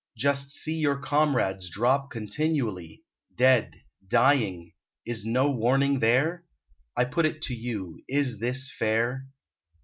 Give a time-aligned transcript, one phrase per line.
[0.17, 3.03] Just see Your comrades drop continually,
[3.35, 4.73] Dead, dying:
[5.05, 6.43] is no warning there?
[6.97, 9.27] I put it to you, is this fair?